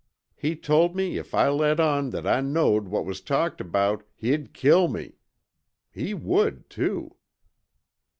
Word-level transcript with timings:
He 0.35 0.55
told 0.55 0.95
me 0.95 1.17
if 1.17 1.35
I 1.35 1.49
let 1.49 1.79
on 1.79 2.09
that 2.09 2.25
I 2.25 2.41
knowed 2.41 2.87
what 2.87 3.05
was 3.05 3.21
talked 3.21 3.61
about, 3.61 4.01
he'd 4.15 4.51
kill 4.51 4.87
me! 4.87 5.17
He 5.91 6.15
would, 6.15 6.71
too!" 6.71 7.17